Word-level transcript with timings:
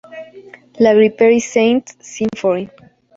La 0.79 0.95
Gripperie-Saint-Symphorien 0.95 2.69